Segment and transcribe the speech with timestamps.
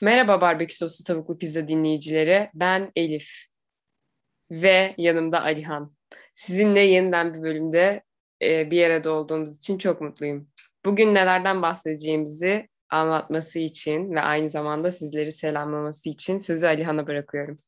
[0.00, 2.50] Merhaba barbekü soslu tavuklu pizza dinleyicileri.
[2.54, 3.30] Ben Elif
[4.50, 5.94] ve yanımda Alihan.
[6.34, 8.02] Sizinle yeniden bir bölümde
[8.42, 10.48] e, bir arada olduğumuz için çok mutluyum.
[10.84, 17.58] Bugün nelerden bahsedeceğimizi anlatması için ve aynı zamanda sizleri selamlaması için sözü Alihan'a bırakıyorum.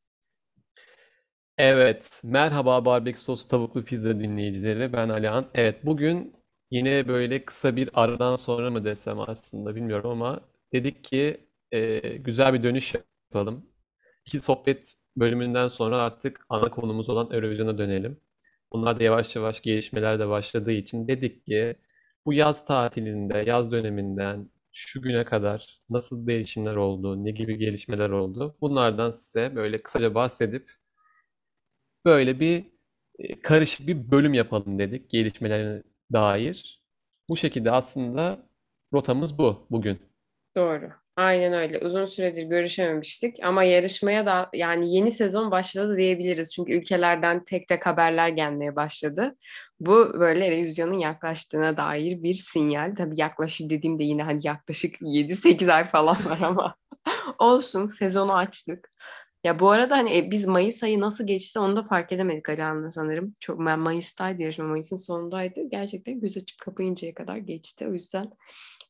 [1.58, 4.92] Evet, merhaba barbekü soslu tavuklu pizza dinleyicileri.
[4.92, 5.50] Ben Alihan.
[5.54, 6.34] Evet, bugün
[6.70, 10.40] yine böyle kısa bir aradan sonra mı desem aslında bilmiyorum ama
[10.72, 13.66] dedik ki e, güzel bir dönüş yapalım.
[14.26, 18.20] İki sohbet bölümünden sonra artık ana konumuz olan Eurovision'a dönelim.
[18.72, 21.76] Bunlar da yavaş yavaş gelişmeler de başladığı için dedik ki
[22.26, 28.56] bu yaz tatilinde, yaz döneminden şu güne kadar nasıl değişimler oldu, ne gibi gelişmeler oldu?
[28.60, 30.70] Bunlardan size böyle kısaca bahsedip
[32.04, 32.66] böyle bir
[33.18, 35.82] e, karışık bir bölüm yapalım dedik gelişmelerine
[36.12, 36.82] dair.
[37.28, 38.48] Bu şekilde aslında
[38.92, 39.98] rotamız bu bugün.
[40.56, 40.99] Doğru.
[41.16, 41.78] Aynen öyle.
[41.78, 46.54] Uzun süredir görüşememiştik ama yarışmaya da yani yeni sezon başladı diyebiliriz.
[46.54, 49.36] Çünkü ülkelerden tek tek haberler gelmeye başladı.
[49.80, 52.94] Bu böyle revizyonun yaklaştığına dair bir sinyal.
[52.94, 56.74] Tabii yaklaşık dediğimde yine hani yaklaşık 7-8 ay falan var ama
[57.38, 58.90] olsun sezonu açtık.
[59.44, 62.90] Ya bu arada hani e, biz Mayıs ayı nasıl geçti onu da fark edemedik Alihan'la
[62.90, 63.34] sanırım.
[63.40, 65.60] Çok ben Mayıs'taydı yarışma Mayıs'ın sonundaydı.
[65.70, 67.86] Gerçekten göz açıp kapayıncaya kadar geçti.
[67.88, 68.30] O yüzden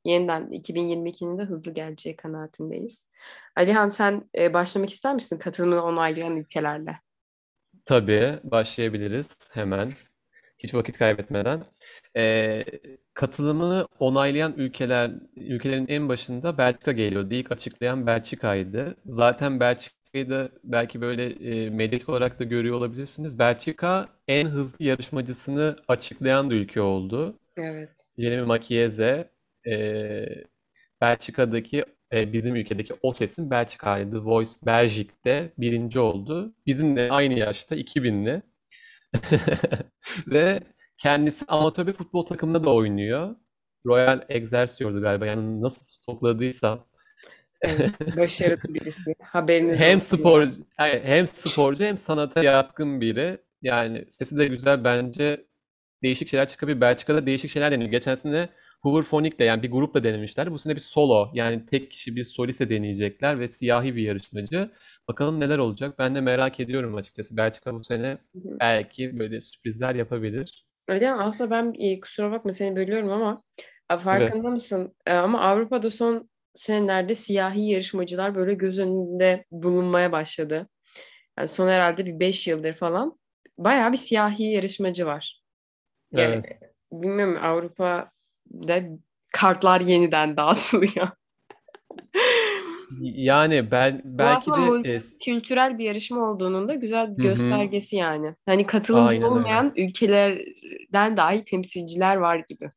[0.05, 3.09] yeniden 2022'nin de hızlı geleceği kanaatindeyiz.
[3.57, 6.97] Alihan sen e, başlamak ister misin katılımını onaylayan ülkelerle?
[7.85, 9.93] Tabii başlayabiliriz hemen.
[10.59, 11.65] Hiç vakit kaybetmeden.
[12.17, 12.65] Ee,
[13.15, 17.35] katılımını onaylayan ülkeler ülkelerin en başında Belçika geliyordu.
[17.35, 18.97] İlk açıklayan Belçika'ydı.
[19.05, 23.39] Zaten Belçika'yı da belki böyle e, medyatik olarak da görüyor olabilirsiniz.
[23.39, 27.39] Belçika en hızlı yarışmacısını açıklayan da ülke oldu.
[27.57, 27.91] Evet.
[28.19, 29.31] Jeremy Makieze
[29.67, 30.27] e,
[31.01, 34.25] Belçika'daki e, bizim ülkedeki o sesin Belçika'ydı.
[34.25, 36.55] Voice Belgique'de birinci oldu.
[36.67, 38.43] Bizimle aynı yaşta 2000'li.
[40.27, 40.61] Ve
[40.99, 43.37] kendisi amatör bir futbol takımında da oynuyor.
[43.87, 45.27] Royal Excelsior'du galiba.
[45.27, 46.87] Yani nasıl stokladıysam.
[47.63, 49.15] Evet, başarılı birisi.
[49.23, 50.17] Haberiniz Hem olsun.
[50.17, 53.39] spor, hayır, hem sporcu hem sanata yatkın biri.
[53.63, 55.47] Yani sesi de güzel bence.
[56.03, 56.81] Değişik şeyler çıkabilir.
[56.81, 57.91] Belçika'da değişik şeyler deniyor.
[57.91, 58.49] Geçen sene
[58.83, 60.53] Hooverphonic'le yani bir grupla denemişler.
[60.53, 64.71] Bu sene bir solo yani tek kişi bir soliste deneyecekler ve siyahi bir yarışmacı.
[65.09, 65.99] Bakalım neler olacak.
[65.99, 67.37] Ben de merak ediyorum açıkçası.
[67.37, 70.67] Belçika bu sene belki böyle sürprizler yapabilir.
[70.89, 73.43] Öyle ama aslında ben e, kusura bakma seni bölüyorum ama
[73.91, 74.95] e, farkında mısın?
[75.07, 80.69] E, ama Avrupa'da son senelerde siyahi yarışmacılar böyle göz önünde bulunmaya başladı.
[81.39, 83.19] Yani son herhalde bir 5 yıldır falan
[83.59, 85.43] bayağı bir siyahi yarışmacı var.
[86.13, 86.61] Yani Evet.
[86.93, 87.39] bilmiyorum
[88.55, 88.83] Avrupa'da
[89.33, 91.09] kartlar yeniden dağıtılıyor.
[93.01, 98.35] Yani ben belki de e, multikültürel bir yarışma olduğunun da güzel bir göstergesi yani.
[98.47, 99.35] Hani katılımcı aynen öyle.
[99.35, 102.71] olmayan ülkelerden dahi temsilciler var gibi.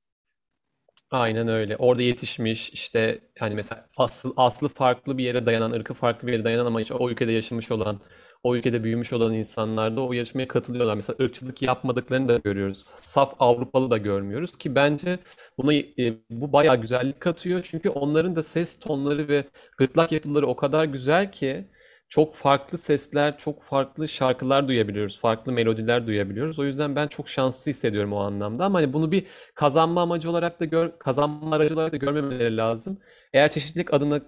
[1.12, 1.78] Aynen öyle.
[1.78, 6.44] Orada yetişmiş işte hani mesela asıl aslı farklı bir yere dayanan, ırkı farklı bir yere
[6.44, 8.00] dayanan ama işte o ülkede yaşamış olan,
[8.44, 10.96] o ülkede büyümüş olan insanlar da o yarışmaya katılıyorlar.
[10.96, 12.78] Mesela ırkçılık yapmadıklarını da görüyoruz.
[13.00, 15.20] Saf Avrupalı da görmüyoruz ki bence
[15.58, 17.62] buna e, bu bayağı güzellik katıyor.
[17.64, 19.46] Çünkü onların da ses tonları ve
[19.78, 21.68] gırtlak yapıları o kadar güzel ki
[22.10, 26.60] çok farklı sesler, çok farklı şarkılar duyabiliyoruz, farklı melodiler duyabiliyoruz.
[26.60, 28.66] O yüzden ben çok şanslı hissediyorum o anlamda.
[28.66, 33.00] Ama hani bunu bir kazanma amacı olarak da gör, kazanma aracı olarak da görmemeleri lazım.
[33.34, 34.22] Eğer çeşitlilik adına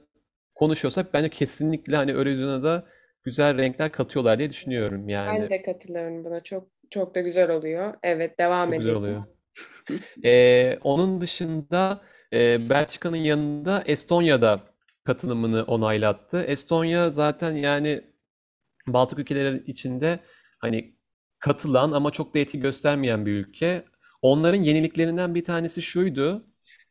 [0.55, 2.85] konuşuyorsak bence kesinlikle hani Eurovision'a da
[3.25, 5.49] güzel renkler katıyorlar diye düşünüyorum Ben yani.
[5.49, 6.43] de katılıyorum buna.
[6.43, 7.93] Çok çok da güzel oluyor.
[8.03, 8.95] Evet, devam Çok güzel edelim.
[8.95, 9.23] oluyor.
[10.25, 12.01] Ee, onun dışında
[12.33, 14.61] e, Belçika'nın yanında Estonya'da
[15.03, 16.43] katılımını onaylattı.
[16.43, 18.01] Estonya zaten yani
[18.87, 20.19] Baltık ülkeleri içinde
[20.59, 20.95] hani
[21.39, 23.85] katılan ama çok da etki göstermeyen bir ülke.
[24.21, 26.47] Onların yeniliklerinden bir tanesi şuydu.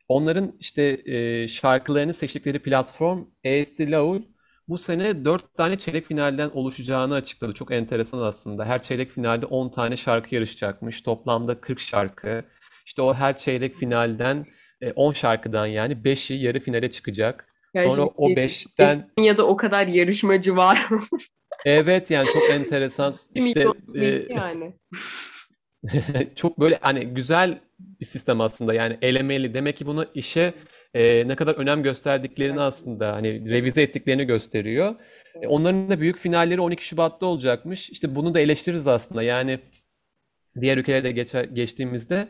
[0.07, 4.21] Onların işte e, şarkılarını seçtikleri platform Eesti Laul
[4.67, 7.53] bu sene 4 tane çeyrek finalden oluşacağını açıkladı.
[7.53, 8.65] Çok enteresan aslında.
[8.65, 11.01] Her çeyrek finalde 10 tane şarkı yarışacakmış.
[11.01, 12.43] Toplamda 40 şarkı.
[12.85, 14.45] İşte o her çeyrek finalden
[14.81, 17.47] e, 10 şarkıdan yani 5'i yarı finale çıkacak.
[17.73, 20.89] Yani Sonra o şimdi 5'ten Estonya'da o kadar yarışmacı var.
[21.65, 23.65] Evet yani çok enteresan işte
[23.95, 24.73] e, yani.
[26.35, 30.53] çok böyle hani güzel bir sistem aslında yani elemeli demek ki bunu işe
[30.95, 34.95] e, ne kadar önem gösterdiklerini aslında hani revize ettiklerini gösteriyor.
[35.41, 37.89] E, onların da büyük finalleri 12 Şubat'ta olacakmış.
[37.89, 39.59] İşte bunu da eleştiririz aslında yani
[40.61, 42.27] diğer ülkelere de geçer, geçtiğimizde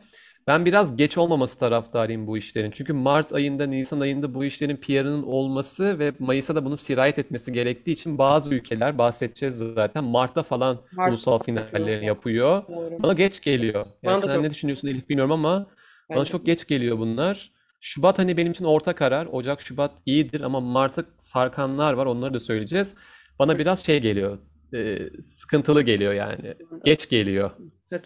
[0.48, 2.72] Ben biraz geç olmaması taraftarıyım bu işlerin.
[2.72, 7.54] Çünkü Mart ayında, Nisan ayında bu işlerin PR'ının olması ve Mayıs'a da bunu sirayet etmesi
[7.54, 12.68] gerektiği için bazı ülkeler bahsedeceğiz zaten Mart'ta falan Mart ulusal finallerini yapıyor.
[12.68, 13.04] Doğru.
[13.04, 13.86] Bana geç geliyor.
[14.04, 15.68] Yani Bana sen çok ne düşünüyorsun Elif bilmiyorum ama
[16.10, 17.55] bana çok geç geliyor bunlar.
[17.88, 19.26] Şubat hani benim için orta karar.
[19.32, 22.06] Ocak, Şubat iyidir ama Mart'a sarkanlar var.
[22.06, 22.96] Onları da söyleyeceğiz.
[23.40, 24.38] Bana biraz şey geliyor.
[24.74, 26.56] e, sıkıntılı geliyor yani.
[26.86, 27.52] Geç geliyor.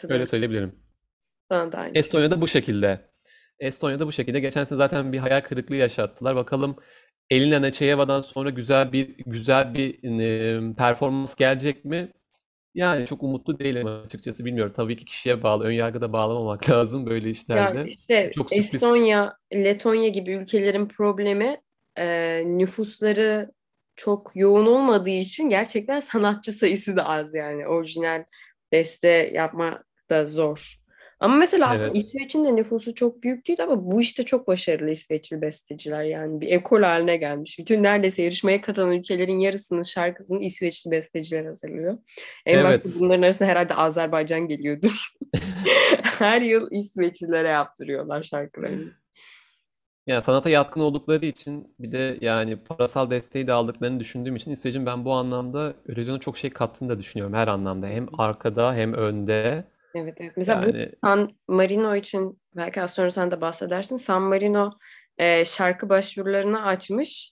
[0.10, 0.76] Öyle söyleyebilirim.
[1.50, 2.00] Bana da aynı şey.
[2.00, 3.10] Estonya'da bu şekilde.
[3.60, 4.40] Estonya'da bu şekilde.
[4.40, 6.36] Geçen sene zaten bir hayal kırıklığı yaşattılar.
[6.36, 6.76] Bakalım
[7.30, 12.12] Elina Neçeyeva'dan sonra güzel bir güzel bir e, performans gelecek mi?
[12.75, 14.45] Yani çok umutlu değilim açıkçası.
[14.45, 14.74] Bilmiyorum.
[14.75, 15.63] Tabii ki kişiye bağlı.
[15.63, 17.92] Ön yargıda bağlamamak lazım böyle işlerde.
[17.92, 18.74] işte Çok sürpriz.
[18.74, 21.62] Estonya, Letonya gibi ülkelerin problemi
[21.98, 23.51] e, nüfusları
[23.95, 27.68] çok yoğun olmadığı için gerçekten sanatçı sayısı da az yani.
[27.68, 28.24] Orijinal
[28.71, 30.79] beste yapmak da zor.
[31.19, 31.98] Ama mesela aslında Evet.
[31.98, 36.48] İsveç'in de nüfusu çok büyük değil ama bu işte çok başarılı İsveçli besteciler yani bir
[36.48, 37.60] ekol haline gelmiş.
[37.60, 41.98] Bütün neredeyse yarışmaya katılan ülkelerin yarısının şarkısını İsveçli besteciler hazırlıyor.
[42.45, 42.95] En Evet.
[43.00, 45.13] bunların arasında herhalde Azerbaycan geliyordur.
[46.04, 48.92] Her yıl İsveçlilere yaptırıyorlar şarkılarını.
[50.07, 54.86] Yani sanata yatkın oldukları için bir de yani parasal desteği de aldıklarını düşündüğüm için İsveç'in
[54.86, 57.88] ben bu anlamda Eurovision'a çok şey kattığını da düşünüyorum her anlamda.
[57.88, 59.63] Hem arkada hem önde.
[59.96, 60.38] Evet, evet.
[60.38, 63.98] Mesela bu Yani San Marino için belki az sonra sen de bahsedersin.
[63.98, 64.72] San Marino
[65.18, 67.32] e, şarkı başvurularını açmış.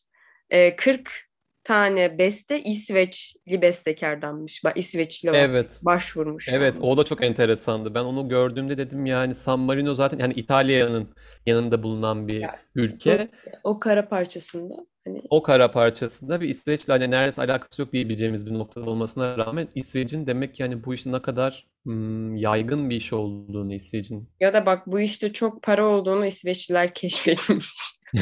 [0.49, 1.26] E, 40
[1.67, 4.61] tane beste İsveçli bestekardanmış.
[4.75, 5.79] İsveçli evet.
[5.81, 6.85] Başvurmuş Evet yani.
[6.85, 7.93] o da çok enteresandı.
[7.93, 11.09] Ben onu gördüğümde dedim yani San Marino zaten yani İtalya'nın
[11.45, 13.29] yanında bulunan bir Ya, ülke.
[13.63, 14.75] o, o kara parçasında
[15.05, 19.67] hani O kara parçasında bir İsveç'le hani neredeyse alakası yok diyebileceğimiz bir noktada olmasına rağmen
[19.75, 24.29] İsveç'in demek ki yani bu işin ne kadar hmm, yaygın bir iş olduğunu İsveç'in.
[24.39, 27.69] ya da bak bu işte çok para olduğunu İsveçliler keşfetmiş.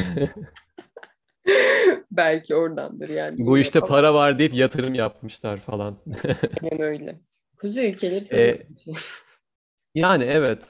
[2.16, 5.96] Belki oradandır yani Bu işte para var deyip yatırım yapmışlar falan.
[6.62, 7.20] aynen öyle.
[7.60, 8.88] Kuzey ülkeleri E, ilginç.
[9.94, 10.64] yani evet.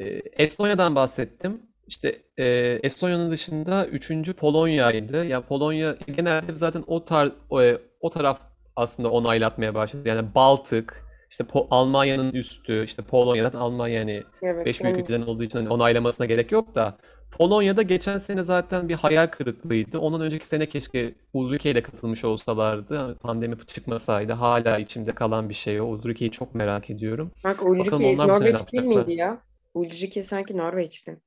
[0.00, 0.04] E,
[0.44, 1.62] Estonya'dan bahsettim.
[1.86, 2.46] İşte e,
[2.82, 5.24] Estonya'nın dışında üçüncü Polonya'ydı.
[5.24, 8.40] Ya Polonya genelde zaten o tar o, e, o taraf
[8.76, 10.08] aslında onaylatmaya başladı.
[10.08, 15.02] Yani Baltık, işte Po- Almanya'nın üstü, işte Polonya zaten Almanya yani Evet, beş büyük yani
[15.02, 16.98] ülkeden olduğu için hani onaylamasına gerek yok da
[17.30, 19.98] Polonya'da geçen sene zaten bir hayal kırıklığıydı.
[19.98, 22.96] Ondan önceki sene keşke Ulrike de katılmış olsalardı.
[22.96, 25.84] Hani pandemi çıkmasaydı hala içimde kalan bir şey o.
[25.84, 27.32] Ulrike'yi çok merak ediyorum.
[27.44, 29.40] Bak Ulrike Norveç değil miydi ya?
[29.74, 31.20] Ulrike sanki Norveç'ti.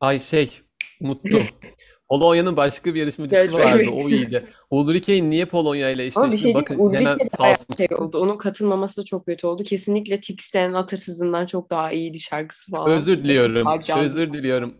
[0.00, 0.60] Ay şey
[1.00, 1.42] unuttum.
[2.08, 3.82] Polonya'nın başka bir yarışmacısı Gerçi vardı.
[3.82, 4.04] evet.
[4.04, 4.46] O iyiydi.
[4.70, 6.54] Ulrike'yi niye Polonya ile şey mi?
[6.54, 8.18] Bakın hemen Ulrike bayağı falso şey oldu.
[8.18, 9.62] Onun katılmaması da çok kötü oldu.
[9.62, 12.90] Kesinlikle Tix'ten Atırsız'ından çok daha iyiydi şarkısı falan.
[12.90, 13.66] Özür diliyorum.
[13.66, 14.04] Harcandı.
[14.04, 14.74] Özür diliyorum.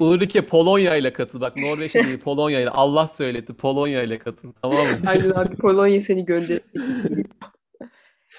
[0.00, 1.40] Ulrike Polonya ile katıl.
[1.40, 2.70] Bak Norveç değil Polonya ile.
[2.70, 3.54] Allah söyletti.
[3.54, 4.52] Polonya ile katıl.
[4.62, 5.00] Tamam mı?
[5.06, 6.60] Aynen abi Polonya seni gönderdi.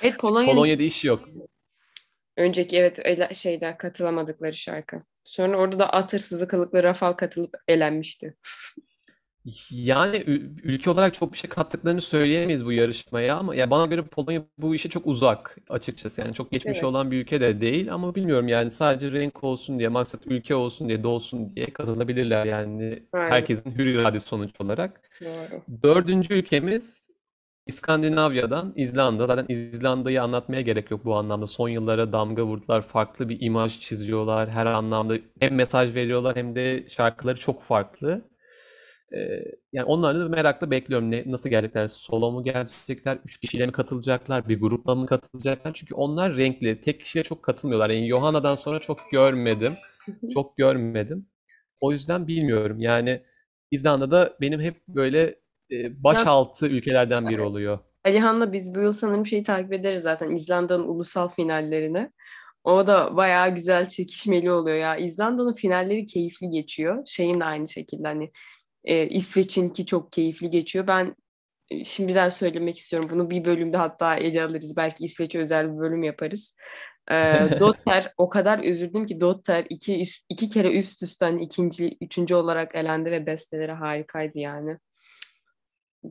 [0.01, 1.30] Evet Polonya'nın Polonya'da iş yok.
[2.38, 4.98] Önceki evet şeyden katılamadıkları şarkı.
[5.24, 8.36] Sonra orada da Atırsız'ı kılıklı Rafal katılıp elenmişti.
[9.72, 14.02] Yani ül- ülke olarak çok bir şey kattıklarını söyleyemeyiz bu yarışmaya ama ya bana göre
[14.06, 16.22] Polonya bu işe çok uzak açıkçası.
[16.22, 16.84] Yani çok geçmiş Evet.
[16.84, 20.88] olan bir ülke de değil ama bilmiyorum yani sadece renk olsun diye, maksat ülke olsun
[20.90, 23.30] diye, dolsun diye katılabilirler yani Aynen.
[23.32, 25.01] herkesin hür iradesi sonuç olarak.
[25.22, 25.62] Doğru.
[25.84, 27.08] Dördüncü ülkemiz
[27.67, 29.27] İskandinavya'dan İzlanda.
[29.27, 31.48] Zaten İzlanda'yı anlatmaya gerek yok bu anlamda.
[31.48, 32.81] Son yıllara damga vurdular.
[32.81, 34.50] Farklı bir imaj çiziyorlar.
[34.50, 38.22] Her anlamda hem mesaj veriyorlar hem de şarkıları çok farklı.
[39.13, 39.17] Ee,
[39.74, 41.12] yani onları da merakla bekliyorum.
[41.12, 41.88] Ne, nasıl gelecekler?
[41.88, 43.19] Solo mu gelecekler?
[43.25, 44.50] Üç kişiyle mi katılacaklar?
[44.50, 45.74] Bir grupla mı katılacaklar?
[45.74, 46.81] Çünkü onlar renkli.
[46.81, 47.89] Tek kişiye çok katılmıyorlar.
[47.89, 49.74] Yani Johanna'dan sonra çok görmedim.
[50.34, 51.27] Çok görmedim.
[51.81, 52.79] O yüzden bilmiyorum.
[52.81, 53.22] Yani
[53.72, 55.36] İzlanda'da benim hep böyle
[55.72, 57.79] e, başaltı ülkelerden biri oluyor.
[58.05, 62.12] Alihan'la biz bu yıl sanırım şeyi takip ederiz zaten İzlanda'nın ulusal finallerini.
[62.63, 64.98] O da bayağı güzel çekişmeli oluyor ya.
[64.98, 67.03] İzlanda'nın finalleri keyifli geçiyor.
[67.05, 68.31] Şeyin de aynı şekilde hani
[68.84, 70.88] e, İsveç'inki çok keyifli geçiyor.
[70.88, 71.15] Ben
[71.84, 73.10] şimdiden söylemek istiyorum.
[73.12, 74.77] Bunu bir bölümde hatta ele alırız.
[74.77, 76.55] Belki İsveç'e özel bir bölüm yaparız.
[77.12, 77.15] E,
[77.60, 82.75] Dotter o kadar üzüldüm ki Dotter iki, iki kere üst üste hani ikinci, üçüncü olarak
[82.75, 84.77] elendi ve besteleri harikaydı yani.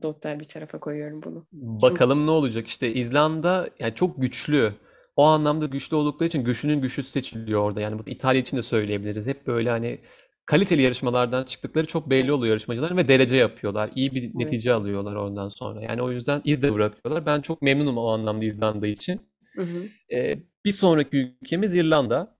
[0.02, 1.46] Dotter bir tarafa koyuyorum bunu.
[1.52, 4.72] Bakalım ne olacak işte İzlanda yani çok güçlü.
[5.16, 7.80] O anlamda güçlü oldukları için güçlünün güçlüsü seçiliyor orada.
[7.80, 9.26] Yani bu İtalya için de söyleyebiliriz.
[9.26, 10.00] Hep böyle hani
[10.46, 13.90] kaliteli yarışmalardan çıktıkları çok belli oluyor yarışmacıların ve derece yapıyorlar.
[13.94, 14.34] İyi bir evet.
[14.34, 15.82] netice alıyorlar ondan sonra.
[15.82, 17.26] Yani o yüzden iz de bırakıyorlar.
[17.26, 19.20] Ben çok memnunum o anlamda İzlanda için.
[19.54, 19.88] Hı hı.
[20.14, 22.36] Ee, bir sonraki ülkemiz İrlanda.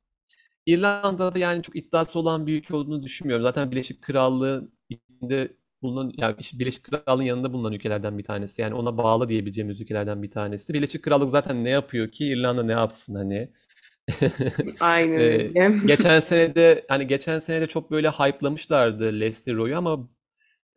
[0.66, 3.42] İrlanda'da yani çok iddiası olan bir ülke olduğunu düşünmüyorum.
[3.42, 8.62] Zaten Birleşik Krallığın içinde bulunan yani Birleşik Krallığın yanında bulunan ülkelerden bir tanesi.
[8.62, 10.75] Yani ona bağlı diyebileceğimiz ülkelerden bir tanesi.
[10.75, 13.49] Birleşik Krallık zaten ne yapıyor ki İrlanda ne yapsın hani?
[14.81, 15.75] Aynen Ee, öyle.
[15.87, 20.09] geçen sene de hani geçen sene de çok böyle hype'lamışlardı Lester Roy'u ama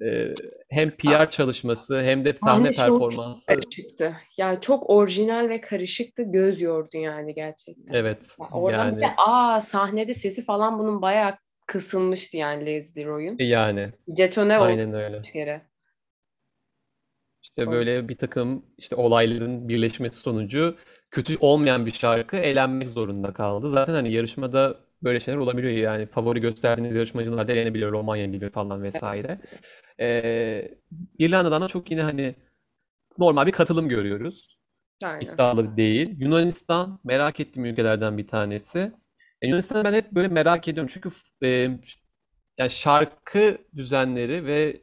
[0.01, 0.35] e,
[0.69, 4.15] hem PR çalışması hem de sahne çok performansı karışıktı.
[4.37, 6.23] Yani çok orijinal ve karışıktı.
[6.23, 7.93] Göz yordu yani gerçekten.
[7.93, 11.37] evet Ya oradan bir de yani aa sahnede sesi falan bunun bayağı
[11.67, 13.35] kısılmıştı yani Leslie Roy'un.
[13.39, 15.21] yani Detone aynen öyle.
[15.21, 15.61] kere.
[17.43, 20.75] İşte böyle bir takım işte olayların birleşmesi sonucu
[21.11, 23.69] kötü olmayan bir şarkı elenmek zorunda kaldı.
[23.69, 28.83] Zaten hani yarışmada böyle şeyler olabiliyor yani favori gösterdiğiniz yarışmacılar da elenebiliyor Romanya gibi falan
[28.83, 29.39] vesaire.
[29.99, 30.71] Ee,
[31.19, 32.35] İrlanda'dan da çok yine hani
[33.17, 34.57] normal bir katılım görüyoruz.
[35.03, 35.33] Aynen.
[35.33, 36.15] İddialı değil.
[36.19, 38.91] Yunanistan merak ettiğim ülkelerden bir tanesi.
[39.41, 41.09] E, Yunanistan'ı ben hep böyle merak ediyorum çünkü
[41.43, 41.47] e,
[42.57, 44.81] yani şarkı düzenleri ve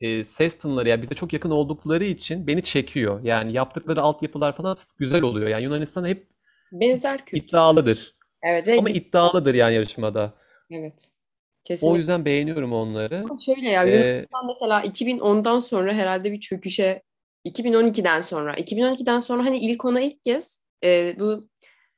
[0.00, 3.20] e, ses tınıları yani bize çok yakın oldukları için beni çekiyor.
[3.24, 5.48] Yani yaptıkları altyapılar falan güzel oluyor.
[5.48, 6.28] Yani Yunanistan hep
[6.72, 7.48] Benzer kültür.
[7.48, 8.16] iddialıdır.
[8.42, 10.34] Evet ve Ama iddialıdır yani yarışmada.
[10.70, 11.10] evet.
[11.10, 11.98] O Kesinlikle.
[11.98, 13.30] yüzden beğeniyorum onları.
[13.30, 17.02] Ama Şöyle ya Ee, Yunanistan mesela 2010'dan sonra herhalde bir çöküşe
[17.44, 21.48] 2012'den sonra 2012'den sonra hani ilk ona ilk kez e, bu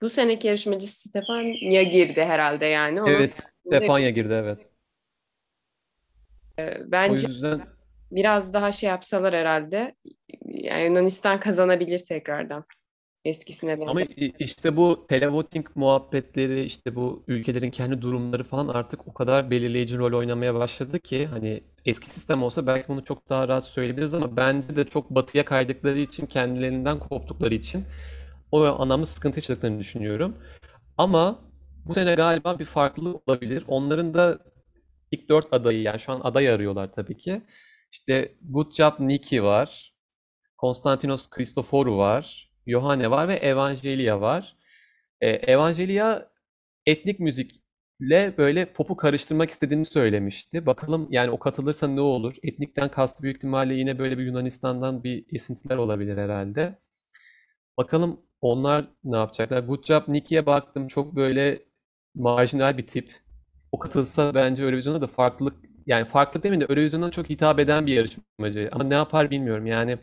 [0.05, 3.03] bu seneki yarışmacı Stefania girdi herhalde yani.
[3.03, 4.59] Onun evet, Stefania girdi evet.
[7.07, 7.63] O bence yüzden
[8.13, 9.95] biraz daha şey yapsalar herhalde
[10.47, 12.65] yani Yunanistan kazanabilir tekrardan
[13.25, 14.09] eskisine ama benzer.
[14.17, 19.99] i- işte bu televoting muhabbetleri işte bu ülkelerin kendi durumları falan artık o kadar belirleyici
[19.99, 24.37] rol oynamaya başladı ki hani eski sistem olsa belki bunu çok daha rahat söyleyebiliriz ama
[24.37, 27.85] bence de çok batıya kaydıkları için kendilerinden koptukları için
[28.55, 30.37] o anlamda sıkıntı yaşadıklarını düşünüyorum.
[30.99, 31.41] Ama
[31.85, 33.65] bu sene galiba bir farklılık olabilir.
[33.69, 34.39] Onların da
[35.11, 37.43] ilk dört adayı yani şu an aday arıyorlar tabii ki.
[37.93, 39.95] İşte Good Job Nikki var.
[40.57, 42.51] Konstantinos Christoforou var.
[42.67, 44.57] Yohane var ve Evangelia var.
[45.21, 46.29] Ee, Evangelia
[46.87, 50.67] etnik müzikle böyle popu karıştırmak istediğini söylemişti.
[50.67, 52.35] Bakalım yani o katılırsa ne olur?
[52.43, 56.79] Etnikten kastı büyük ihtimalle yine böyle bir Yunanistan'dan bir esintiler olabilir herhalde.
[57.79, 59.61] Bakalım onlar ne yapacaklar?
[59.61, 60.89] Good Job Nicki'ye baktım.
[60.89, 61.63] Çok böyle
[62.15, 63.13] marjinal bir tip.
[63.73, 65.55] O katılsa bence Eurovision'da da farklılık
[65.87, 68.69] yani farklı demeyeyim de Eurovision'a çok hitap eden bir yarışmacı.
[68.73, 69.67] Ama ne yapar bilmiyorum.
[69.67, 69.99] Yani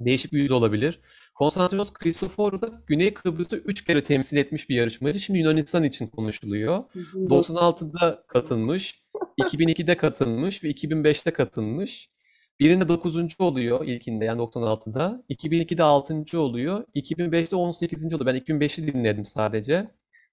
[0.00, 1.00] değişik bir yüz olabilir.
[1.34, 5.20] Konstantinos Christoforou da Güney Kıbrıs'ı 3 kere temsil etmiş bir yarışmacı.
[5.20, 6.84] Şimdi Yunanistan için konuşuluyor.
[7.14, 9.04] 96'da katılmış,
[9.40, 12.13] 2002'de katılmış ve 2005'te katılmış.
[12.60, 13.40] Birinde 9.
[13.40, 15.22] oluyor ilkinde yani 96'da.
[15.30, 16.40] 2002'de 6.
[16.40, 16.84] oluyor.
[16.94, 18.14] 2005'te 18.
[18.14, 18.26] oluyor.
[18.26, 19.90] Ben 2005'i dinledim sadece.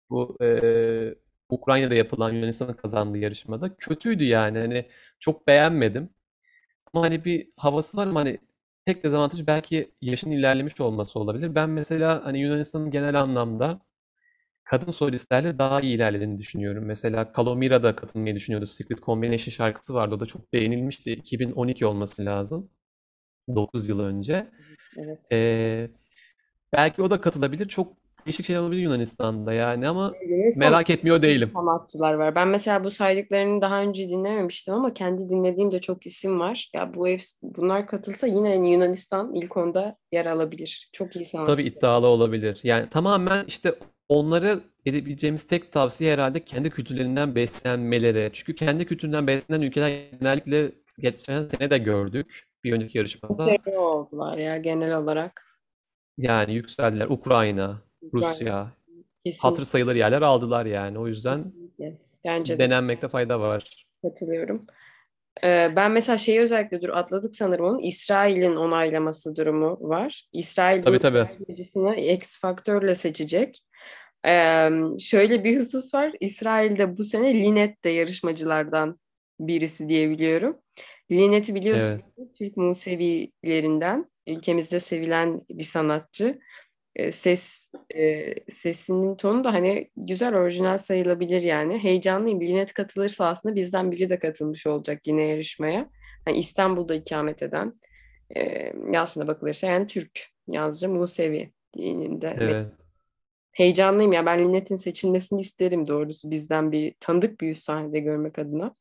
[0.10, 1.16] Bu e,
[1.50, 3.76] Ukrayna'da yapılan Yunanistan'ın kazandığı yarışmada.
[3.76, 4.60] Kötüydü yani.
[4.60, 4.86] Hani
[5.20, 6.10] çok beğenmedim.
[6.94, 8.40] Ama hani bir havası var hani
[8.86, 11.56] tek dezavantajı belki yaşın ilerlemiş olması olabilir.
[11.56, 13.82] Ben mesela hani Yunanistan'ın genel anlamda
[14.72, 16.86] kadın solistlerle daha iyi ilerlediğini düşünüyorum.
[16.86, 18.68] Mesela Kalomira da katılmayı düşünüyordu.
[18.68, 20.16] Secret Combination şarkısı vardı.
[20.16, 21.12] O da çok beğenilmişti.
[21.12, 22.70] 2012 olması lazım.
[23.56, 24.48] 9 yıl önce.
[24.98, 25.32] Evet.
[25.32, 25.90] Ee,
[26.74, 27.68] belki o da katılabilir.
[27.68, 27.94] Çok
[28.26, 31.52] değişik şeyler olabilir Yunanistan'da yani ama Yunanistan merak etmiyor değilim.
[31.54, 32.36] sanatçılar var.
[32.36, 36.70] Ben mesela bu saydıklarını daha önce dinlememiştim ama kendi dinlediğim de çok isim var.
[36.74, 40.90] Ya bu ev, bunlar katılsa yine hani Yunanistan ilk onda yer alabilir.
[40.94, 41.62] Çok iyi Tabii sanatçı.
[41.62, 42.60] iddialı olabilir.
[42.64, 43.76] Yani tamamen işte
[44.12, 48.30] onlara edebileceğimiz tek tavsiye herhalde kendi kültürlerinden beslenmeleri.
[48.34, 49.90] Çünkü kendi kültüründen beslenen ülkeler
[50.20, 53.38] genellikle geçen sene de gördük bir önceki yarışmada.
[53.38, 55.46] Başarılı oldular ya genel olarak.
[56.18, 57.08] Yani yükseldiler.
[57.10, 57.82] Ukrayna,
[58.14, 58.72] Rusya,
[59.26, 59.40] Kesin.
[59.42, 61.00] hatır sayılır yerler aldılar yani.
[61.00, 61.54] O yüzden
[62.26, 63.86] Bence de denenmekte fayda var.
[64.02, 64.66] katılıyorum.
[65.44, 67.80] Ee, ben mesela şeyi özellikle dur atladık sanırım onun.
[67.80, 70.30] İsrail'in onaylaması durumu var.
[70.34, 71.18] İsrail Tabii tabii.
[71.18, 73.64] yarışmacısını X Faktör'le seçecek.
[74.26, 76.12] Ee, şöyle bir husus var.
[76.20, 79.00] İsrail'de bu sene Linet de yarışmacılardan
[79.40, 80.58] birisi diyebiliyorum.
[81.12, 82.36] Linet'i biliyorsunuz Evet.
[82.38, 86.40] Türk Musevilerinden ülkemizde sevilen bir sanatçı.
[86.96, 91.78] Ee, ses e, sesinin tonu da hani güzel orijinal sayılabilir yani.
[91.78, 92.42] Heyecanlıyım.
[92.42, 95.90] Linet katılırsa aslında bizden biri de katılmış olacak yine yarışmaya.
[96.26, 97.74] Hani İstanbul'da ikamet eden
[98.36, 102.38] e, aslında bakılırsa yani Türk yazıcı Musevi dininde.
[102.40, 102.68] Evet.
[103.52, 104.26] Heyecanlıyım ya.
[104.26, 108.76] Ben Linet'in seçilmesini isterim doğrusu bizden bir tanıdık bir yüz sahnede görmek adına.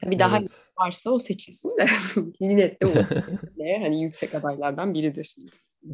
[0.00, 0.70] Tabii daha Evet.
[0.78, 1.86] varsa o seçilsin de
[2.42, 2.94] Linet de o.
[3.56, 5.36] Ne, hani yüksek adaylardan biridir.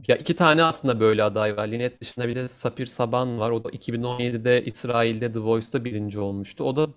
[0.09, 1.69] Ya iki tane aslında böyle aday var.
[1.69, 3.51] Linet dışında bir de Sapir Saban var.
[3.51, 6.65] O da 2017'de İsrail'de The Voice'da birinci olmuştu.
[6.65, 6.89] O da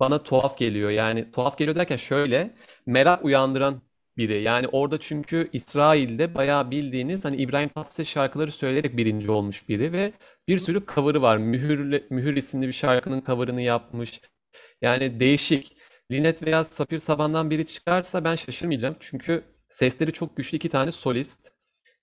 [0.00, 0.90] bana tuhaf geliyor.
[0.90, 2.54] Yani tuhaf geliyor derken şöyle
[2.86, 3.82] merak uyandıran
[4.16, 4.42] biri.
[4.42, 10.12] Yani orada çünkü İsrail'de bayağı bildiğiniz hani İbrahim Tatlıses şarkıları söyleyerek birinci olmuş biri ve
[10.48, 11.36] bir sürü cover'ı var.
[11.36, 14.20] Mühür, Mühür isimli bir şarkının cover'ını yapmış.
[14.82, 15.76] Yani değişik.
[16.12, 18.96] Linet veya Sapir Saban'dan biri çıkarsa ben şaşırmayacağım.
[19.00, 21.50] Çünkü sesleri çok güçlü iki tane solist.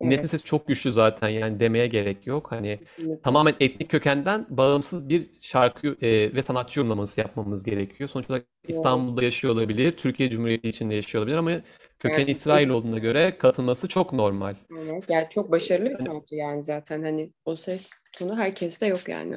[0.03, 0.31] Linet'in Evet.
[0.31, 2.51] sesi çok güçlü zaten yani demeye gerek yok.
[2.51, 3.21] Hani kesinlikle.
[3.23, 8.09] tamamen etnik kökenden bağımsız bir şarkı e, ve sanatçı yorumlaması yapmamız gerekiyor.
[8.09, 8.45] Sonuç olarak.
[8.67, 11.51] İstanbul'da yaşıyor olabilir, Türkiye Cumhuriyeti içinde yaşıyor olabilir ama
[11.99, 14.55] kökeni Yani, İsrail olduğuna göre katılması çok normal.
[14.71, 15.03] evet.
[15.09, 19.35] Yani çok başarılı bir Hani sanatçı yani zaten hani o ses tonu herkeste yok yani.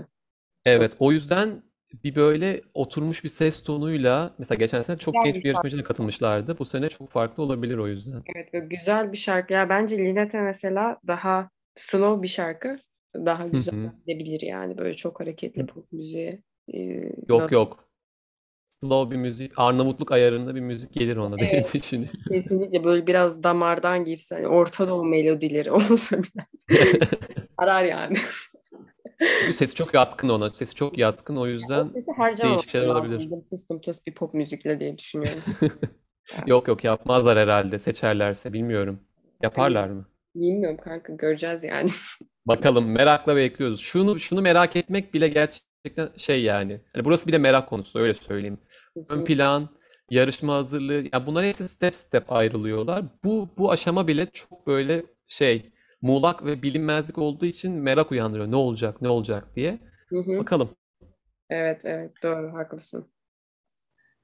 [0.64, 1.62] Evet o yüzden
[2.05, 6.59] bir böyle oturmuş bir ses tonuyla mesela geçen sene çok güzel genç bir bir katılmışlardı.
[6.59, 8.23] Bu sene çok farklı olabilir o yüzden.
[8.37, 9.52] Evet ve güzel bir şarkı.
[9.52, 12.79] Ya bence Linet'e mesela daha slow bir şarkı
[13.14, 13.93] daha güzel hı.
[14.07, 16.43] gidebilir yani böyle çok hareketli pop müziğe.
[16.75, 16.79] Ee,
[17.29, 17.55] Yok nasıl?
[17.55, 17.89] yok.
[18.71, 21.75] Slow bir müzik, Arnavutluk ayarında bir müzik gelir ona diye Evet.
[21.75, 22.19] düşünüyorum.
[22.29, 26.47] Kesinlikle böyle biraz damardan girse hani Orta Doğu melodileri olsa bile
[27.59, 28.17] arar yani.
[29.41, 30.50] Çünkü sesi çok yatkın ona.
[30.50, 31.37] Sesi çok yatkın.
[31.37, 33.31] O yüzden harcamamak değişik şeyler olabilir.
[33.31, 33.81] lazım.
[33.81, 35.41] Tıs bir pop müzikle diye düşünüyorum.
[35.61, 39.00] Yani, Yok yok yapmazlar herhalde seçerlerse bilmiyorum.
[39.43, 40.07] Yaparlar mı?
[40.35, 41.91] bilmiyorum kanka göreceğiz yani.
[42.47, 43.81] Bakalım merakla bekliyoruz.
[43.81, 45.29] Şunu şunu merak etmek bile
[45.85, 46.81] gerçekten şey yani.
[46.93, 48.59] Hani burası bile merak konusu öyle söyleyeyim.
[48.97, 49.35] Ön Kesinlikle.
[49.35, 49.69] plan,
[50.11, 53.05] yarışma hazırlığı ya bunlar hepsi step step ayrılıyorlar.
[53.25, 55.73] Bu bu aşama bile çok böyle şey
[56.03, 58.51] muğlak ve bilinmezlik olduğu için merak uyandırıyor.
[58.51, 59.79] Ne olacak, ne olacak diye.
[60.09, 60.39] Hı hı.
[60.39, 60.71] Bakalım.
[61.51, 63.11] Evet evet doğru haklısın.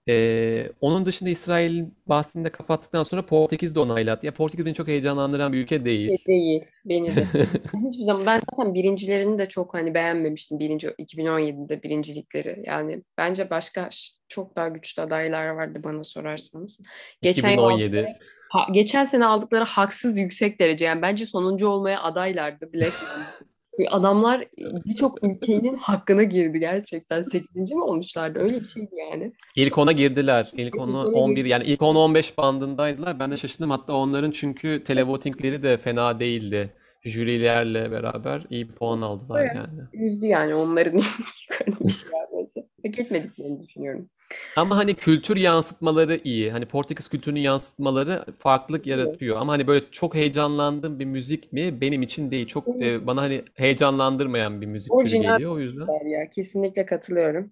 [0.09, 4.27] Ee, onun dışında İsrail bahsini de kapattıktan sonra Portekiz de onaylattı.
[4.27, 6.19] Ya Portekiz beni çok heyecanlandıran bir ülke değil.
[6.27, 7.27] değil beni de.
[7.91, 10.59] Hiçbir zaman ben zaten birincilerini de çok hani beğenmemiştim.
[10.59, 12.63] Birinci 2017'de birincilikleri.
[12.67, 13.89] Yani bence başka
[14.29, 16.81] çok daha güçlü adaylar vardı bana sorarsanız.
[17.23, 18.19] Geçen yıl aldıkları, 2017.
[18.51, 20.85] ha- geçen sene aldıkları haksız yüksek derece.
[20.85, 22.95] Yani bence sonuncu olmaya adaylardı Black
[23.91, 24.45] Adamlar
[24.87, 27.23] birçok ülkenin hakkına girdi gerçekten.
[27.23, 28.39] Sekizinci mi olmuşlardı?
[28.39, 29.33] Öyle bir şeydi yani.
[29.57, 30.51] İlk ona girdiler.
[30.57, 31.49] İlk ona ona 11 girdi.
[31.49, 33.19] yani ilk 10-15 bandındaydılar.
[33.19, 33.71] Ben de şaşırdım.
[33.71, 36.73] Hatta onların çünkü televotingleri de fena değildi.
[37.05, 40.07] Jürilerle beraber iyi puan aldılar Bayağı yani.
[40.07, 41.03] üzdü yani onların
[41.51, 42.11] yukarı bir şey.
[42.87, 44.09] Hak etmediklerini düşünüyorum.
[44.57, 46.51] Ama hani kültür yansıtmaları iyi.
[46.51, 49.37] Hani Portekiz kültürünün yansıtmaları farklılık yaratıyor.
[49.37, 51.81] Ama hani böyle çok heyecanlandığım bir müzik mi?
[51.81, 52.47] Benim için değil.
[52.47, 55.53] Çok e, bana hani heyecanlandırmayan bir müzik türü Orijinal geliyor.
[55.53, 56.09] O yüzden.
[56.09, 57.51] ya kesinlikle katılıyorum.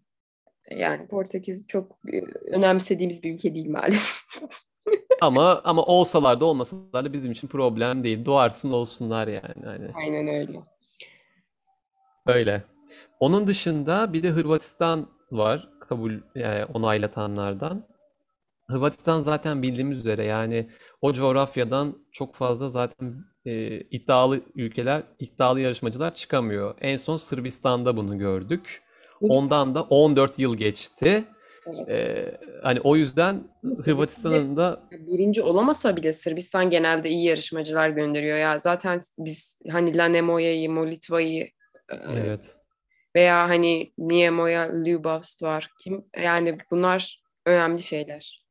[0.71, 4.25] Yani Portekiz çok e, önemsediğimiz bir ülke değil maalesef.
[5.21, 8.25] Ama ama olsalar da olmasalar da bizim için problem değil.
[8.25, 9.65] Doğarsın olsunlar yani.
[9.65, 10.61] Hani Aynen öyle.
[12.27, 12.63] öyle.
[13.21, 15.69] Onun dışında bir de Hırvatistan var.
[15.88, 17.87] Kabul yani onaylatanlardan.
[18.68, 20.70] Hırvatistan zaten bildiğimiz üzere yani
[21.01, 26.75] o coğrafyadan çok fazla zaten e, iddialı ülkeler, iddialı yarışmacılar çıkamıyor.
[26.81, 28.83] En son Sırbistan'da bunu gördük.
[29.20, 31.25] Ondan da 14 yıl geçti.
[31.66, 31.88] evet.
[31.88, 33.42] E, hani o yüzden
[33.85, 38.59] Hırvatistan'ın da birinci olamasa bile Sırbistan genelde iyi yarışmacılar gönderiyor ya.
[38.59, 41.44] Zaten biz hani Lanemoya'yı, Molitva'yı
[41.88, 42.57] e, evet
[43.16, 45.70] veya hani Niemoya, Ljubavst var.
[45.81, 48.44] Kim yani bunlar önemli şeyler.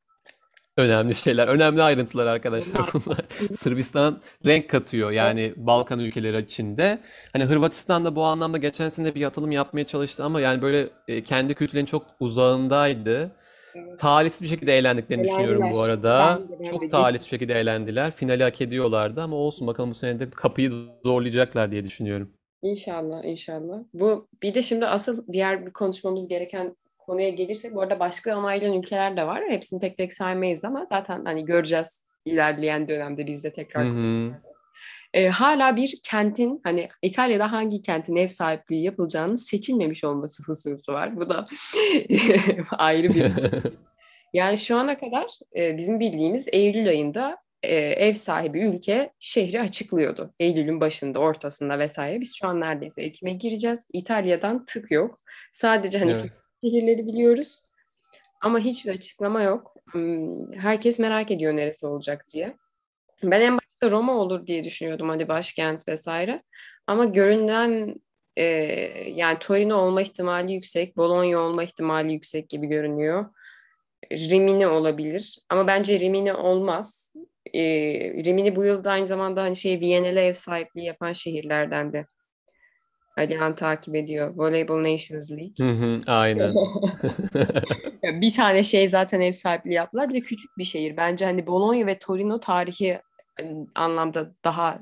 [0.78, 3.18] önemli şeyler, önemli ayrıntılar arkadaşlar Bunlar.
[3.56, 7.00] Sırbistan renk katıyor yani Balkan ülkeleri içinde.
[7.34, 11.24] Hani Hırvatistan da bu anlamda geçen sene bir atılım yapmaya çalıştı ama yani böyle e,
[11.24, 13.32] kendi kültürlerinin çok uzağındaydı.
[13.76, 14.00] Evet.
[14.00, 15.86] Talihsiz bir şekilde eğlendiklerini düşünüyorum bu Eğlendiler.
[15.86, 16.40] arada.
[16.42, 18.12] Ben de ben de Çok talihsiz bir şekilde eğlendiler.
[18.12, 20.72] Finali hak ediyorlardı ama olsun bakalım bu sene de kapıyı
[21.06, 22.34] zorlayacaklar diye düşünüyorum.
[22.64, 23.80] İnşallah, inşallah.
[23.94, 28.74] Bu bir de şimdi asıl diğer bir konuşmamız gereken konuya gelirsek bu arada başka onaylayan
[28.74, 29.44] ülkeler de var.
[29.50, 34.32] Hepsini tek tek saymayız ama zaten hani göreceğiz ilerleyen dönemde biz de Hı tekrar hı.
[35.14, 41.16] Ee, hala bir kentin hani İtalya'da hangi kentin ev sahipliği yapılacağını seçilmemiş olması hususu var.
[41.16, 41.48] Bu da
[42.72, 43.32] ayrı bir
[44.34, 50.34] Yani şu ana kadar e, bizim bildiğimiz Eylül ayında e, ev sahibi ülke şehri açıklıyordu.
[50.40, 52.22] Eylül'ün başında, ortasında vesaire.
[52.22, 53.88] Biz şu an neredeyse Ekim'e gireceğiz.
[53.94, 55.20] İtalya'dan tık yok.
[55.52, 56.32] Sadece hani Evet.
[56.64, 57.64] şehirleri biliyoruz
[58.42, 59.76] ama hiçbir açıklama yok.
[59.92, 62.54] Hmm, Herkes merak ediyor neresi olacak diye.
[63.24, 66.44] Ben en başta Roma olur diye düşünüyordum hani başkent vesaire.
[66.88, 67.96] Ama görünen
[68.38, 68.44] e,
[69.10, 73.26] yani Torino olma ihtimali yüksek, Bologna olma ihtimali yüksek gibi görünüyor.
[74.12, 75.40] Rimini olabilir.
[75.50, 77.14] Ama bence Rimini olmaz.
[77.54, 77.62] E,
[78.26, 82.06] Rimini bu yıl da aynı zamanda hani şey Viyana'la ev sahipliği yapan şehirlerden de.
[83.18, 84.34] Alihan takip ediyor.
[84.36, 85.68] Voleybol Nations League.
[85.68, 86.56] Hı hı, aynen.
[88.22, 90.10] bir tane şey zaten ev sahipliği yaptılar.
[90.10, 90.98] Bir de küçük bir şehir.
[90.98, 93.02] Bence hani Bologna ve Torino tarihi
[93.40, 94.80] hani, anlamda daha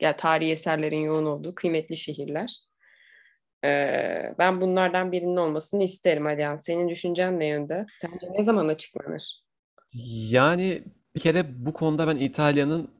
[0.00, 2.56] ya tarihi eserlerin yoğun olduğu kıymetli şehirler.
[3.64, 6.56] Ee, ben bunlardan birinin olmasını isterim Alihan.
[6.56, 7.86] Senin düşüncen ne yönde?
[7.98, 9.22] Sence ne zaman açıklanır?
[10.30, 10.82] Yani
[11.16, 12.90] bir kere bu konuda ben İtalya'nın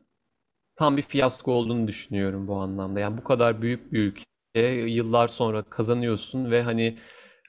[0.76, 3.00] tam bir fiyasko olduğunu düşünüyorum bu anlamda.
[3.00, 6.98] Yani bu kadar büyük bir ülke yıllar sonra kazanıyorsun ve hani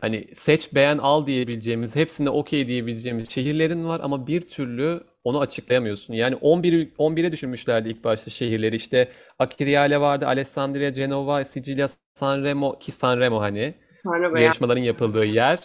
[0.01, 6.13] hani seç beğen al diyebileceğimiz hepsinde okey diyebileceğimiz şehirlerin var ama bir türlü onu açıklayamıyorsun.
[6.13, 8.75] Yani 11 11'e düşürmüşlerdi ilk başta şehirleri.
[8.75, 13.73] İşte Akriale vardı, Alessandria, Genova, Sicilya, Sanremo ki Sanremo hani
[14.05, 15.59] bayağı yarışmaların yapıldığı yer.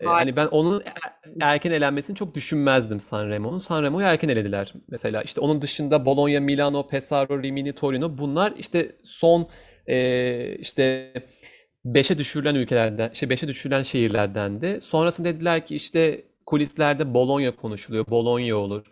[0.00, 0.84] Ee, hani ben onun e-
[1.40, 3.58] erken elenmesini çok düşünmezdim Sanremo'nun.
[3.58, 5.22] Sanremo'yu erken elediler mesela.
[5.22, 9.48] İşte onun dışında Bologna, Milano, Pesaro, Rimini, Torino bunlar işte son
[9.88, 11.12] e, işte
[11.84, 14.78] beşe düşürülen ülkelerden, işte beşe düşürülen şehirlerdendi.
[14.82, 18.06] Sonrasında dediler ki işte kulislerde Bologna konuşuluyor.
[18.10, 18.82] Bologna olur.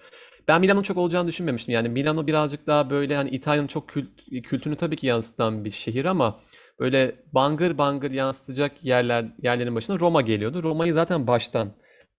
[0.49, 1.75] Ben Milano'nun çok olacağını düşünmemiştim.
[1.75, 6.05] Yani Milano birazcık daha böyle hani İtalya'nın çok kült- kültürünü tabii ki yansıtan bir şehir
[6.05, 6.41] ama
[6.83, 10.63] böyle bangır bangır yansıtacak yerler yerlerin başına Roma geliyordu.
[10.63, 11.69] Roma'yı zaten baştan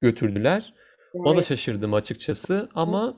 [0.01, 0.73] götürdüler.
[1.13, 1.45] Ona da Evet.
[1.45, 3.13] şaşırdım açıkçası ama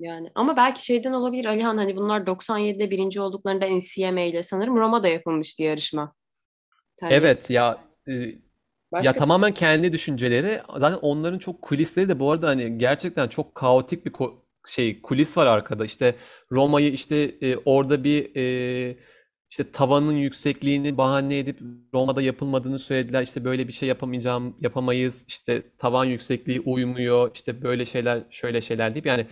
[0.00, 5.08] Yani ama belki şeyden olabilir Alihan hani bunlar 97'de birinci olduklarında NCMA ile sanırım Roma'da
[5.08, 6.14] yapılmıştı yarışma.
[6.96, 7.16] İtalya.
[7.16, 8.34] evet ya e, Ya
[8.92, 10.60] Başka tamamen kendi düşünceleri.
[10.78, 14.34] Zaten onların çok kulisleri de bu arada hani gerçekten çok kaotik bir ko-
[14.68, 15.84] şey kulis var arkada.
[15.84, 16.14] İşte
[16.52, 18.96] Roma'yı işte e, orada bir e,
[19.54, 21.60] işte tavanın yüksekliğini bahane edip
[21.94, 23.22] Roma'da yapılmadığını söylediler.
[23.22, 25.24] İşte böyle bir şey yapamayacağım, yapamayız.
[25.28, 27.30] İşte tavan yüksekliği uymuyor.
[27.34, 29.26] İşte böyle şeyler, şöyle şeyler deyip yani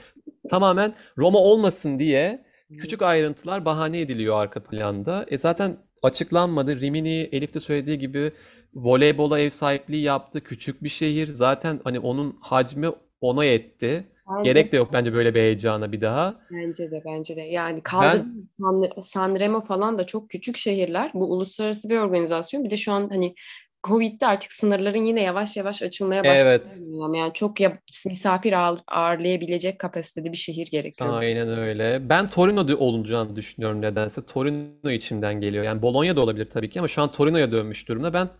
[0.50, 2.44] tamamen Roma olmasın diye
[2.78, 5.26] küçük ayrıntılar bahane ediliyor arka planda.
[5.28, 6.80] E zaten açıklanmadı.
[6.80, 8.32] Rimini, Elif de söylediği gibi
[8.74, 10.40] voleybola ev sahipliği yaptı.
[10.40, 11.26] Küçük bir şehir.
[11.26, 12.88] Zaten hani onun hacmi
[13.20, 14.04] ona yetti.
[14.38, 16.34] Bence Gerek de yok bence böyle bir heyecana bir daha.
[16.50, 21.10] bence de bence de yani kaldı Ben San, Sanremo falan da çok küçük şehirler.
[21.14, 22.64] Bu uluslararası bir organizasyon.
[22.64, 23.34] Bir de şu an hani
[23.86, 26.64] Covid'de artık sınırların yine yavaş yavaş açılmaya evet.
[26.64, 31.10] başladığını yani çok ya, misafir ağır- ağırlayabilecek kapasitede bir şehir gerekiyor.
[31.18, 32.08] Aynen öyle.
[32.08, 34.26] Ben Torino'da olacağını düşünüyorum nedense.
[34.26, 35.64] Torino içimden geliyor.
[35.64, 38.12] Yani Bologna da olabilir tabii ki ama şu an Torino'ya dönmüş durumda.
[38.14, 38.30] Ben o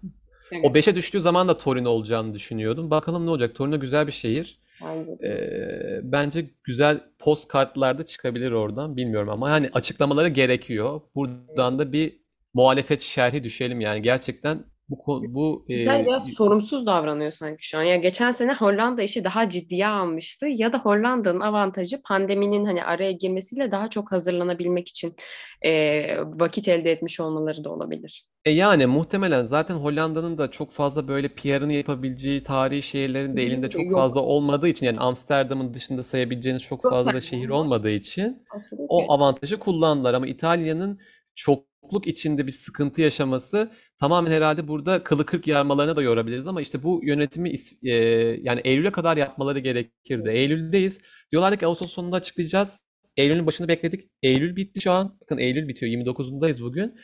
[0.52, 2.90] Evet, 5'e düştüğü zaman da Torino olacağını düşünüyordum.
[2.90, 3.55] Bakalım ne olacak.
[3.55, 4.59] Torino güzel bir şehir.
[4.85, 5.29] Bence de.
[5.29, 8.97] Ee, bence güzel postkartlarda çıkabilir oradan.
[8.97, 11.01] Bilmiyorum ama hani açıklamaları gerekiyor.
[11.14, 12.23] Buradan da bir
[12.55, 14.03] muhalefet şerhi düşelim yani.
[14.03, 14.64] Gerçekten
[15.07, 17.83] bu bu İtalya e, biraz sorumsuz davranıyor sanki şu an.
[17.83, 23.12] Ya geçen sene Hollanda işi daha ciddiye almıştı ya da Hollanda'nın avantajı pandeminin hani araya
[23.12, 25.14] girmesiyle daha çok hazırlanabilmek için
[25.62, 28.26] e, vakit elde etmiş olmaları da olabilir.
[28.44, 33.70] E yani muhtemelen zaten Hollanda'nın da çok fazla böyle PR'ını yapabileceği tarihi şehirlerin de elinde
[33.70, 33.92] çok Yok.
[33.92, 38.42] fazla olmadığı için yani Amsterdam'ın dışında sayabileceğiniz çok fazla şehir olmadığı için
[38.88, 41.00] o avantajı kullandılar ama İtalya'nın
[41.35, 43.70] çokluk içinde bir sıkıntı yaşaması
[44.03, 47.95] tamamen herhalde burada kılı kırk yarmalarına da yorabiliriz ama işte bu yönetimi e,
[48.43, 50.31] yani Eylül'e kadar yapmaları gerekirdi.
[50.31, 51.01] Eylül'deyiz.
[51.33, 52.81] Diyorlardı ki Ağustos sonunda açıklayacağız.
[53.17, 54.11] Eylül'ün başını bekledik.
[54.23, 55.19] Eylül bitti şu an.
[55.23, 55.93] Bakın Eylül bitiyor.
[55.93, 56.95] 29'undayız bugün.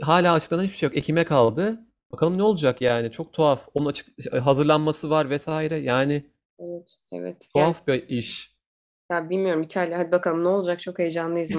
[0.00, 0.96] Hala açıklanan hiçbir şey yok.
[0.96, 1.80] Ekim'e kaldı.
[2.12, 3.12] Bakalım ne olacak yani.
[3.12, 3.68] Çok tuhaf.
[3.74, 5.76] Onun açık hazırlanması var vesaire.
[5.76, 6.24] Yani
[6.58, 7.48] Evet, evet.
[7.56, 8.56] Yani tuhaf bir iş.
[9.10, 9.98] Ya bilmiyorum İtalya.
[9.98, 10.80] Hadi bakalım ne olacak?
[10.80, 11.50] Çok heyecanlıyız.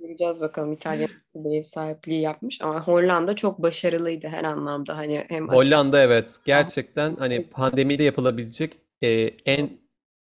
[0.00, 2.62] Göreceğiz bakalım İtalya nasıl bir ev sahipliği yapmış.
[2.62, 4.96] Ama Hollanda çok başarılıydı her anlamda.
[4.96, 6.38] Hani hem açık Hollanda evet.
[6.44, 9.10] Gerçekten hani pandemide yapılabilecek e,
[9.46, 9.70] en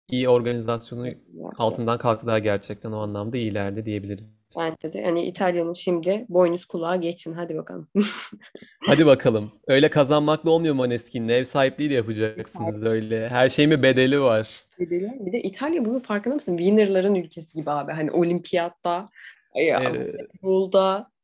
[0.10, 1.08] iyi organizasyonu
[1.58, 2.91] altından kalktılar gerçekten.
[2.91, 4.35] O anlamda iyilerdi diyebiliriz.
[4.58, 5.03] Bence de.
[5.03, 7.34] Hani İtalya'nın şimdi boynuz kulağa geçsin.
[7.34, 7.88] Hadi bakalım.
[8.79, 9.51] Hadi bakalım.
[9.67, 11.29] Öyle kazanmakla olmuyor Maneskin'le.
[11.29, 13.29] Ev sahipliği de yapacaksınız öyle.
[13.29, 14.49] Her şeyin bir bedeli var.
[14.79, 16.58] Bir de İtalya bunun farkında mısın?
[16.58, 17.91] Winner'ların ülkesi gibi abi.
[17.91, 19.05] Hani olimpiyatta,
[19.56, 19.65] e,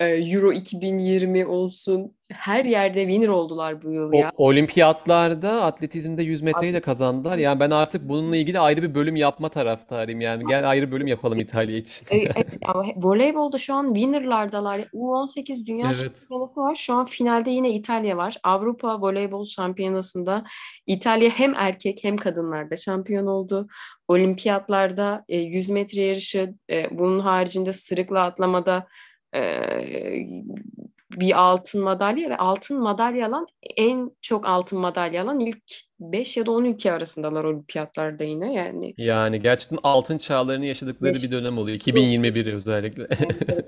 [0.02, 2.16] Ee, Euro 2020 olsun.
[2.32, 4.32] Her yerde winner oldular bu yıl o ya.
[4.38, 7.38] olimpiyatlarda atletizmde 100 metreyi de kazandılar.
[7.38, 10.22] Yani ben artık bununla ilgili ayrı bir bölüm yapma taraftarıyım.
[10.22, 12.08] Yani gel ayrı bölüm yapalım İtalya için.
[12.10, 14.80] E, e, ama voleybolda şu an winner'lardalar.
[14.80, 15.96] U18 Dünya Evet.
[15.96, 16.76] Şampiyonası var.
[16.76, 18.38] Şu an finalde yine İtalya var.
[18.44, 20.44] Avrupa Voleybol Şampiyonası'nda
[20.88, 23.68] İtalya hem erkek hem kadınlarda şampiyon oldu.
[24.12, 28.88] Olimpiyatlarda e, 100 metre yarışı, e, bunun haricinde sırıkla atlamada
[29.36, 29.42] e,
[31.12, 33.48] bir altın madalya ve altın madalya alan
[33.78, 35.64] en çok altın madalya alan ilk
[36.00, 38.94] 5 ya da 10 ülke arasındalar olimpiyatlarda yine yani.
[38.98, 41.24] Yani gerçekten altın çağlarını yaşadıkları Beş.
[41.24, 41.76] bir dönem oluyor.
[41.76, 43.08] 2021 özellikle.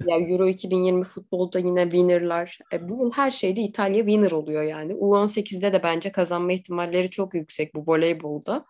[0.08, 2.60] Ya Euro 2020 futbolda yine winner'lar.
[2.74, 4.94] E, bu yıl her şeyde İtalya winner oluyor yani.
[4.94, 8.66] U18'de de bence kazanma ihtimalleri çok yüksek bu voleybolda.